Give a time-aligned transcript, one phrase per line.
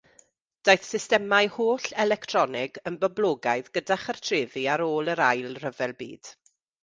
[0.67, 6.33] Daeth systemau holl-electronig yn boblogaidd gyda chartrefi ar ôl yr Ail Ryfel Byd.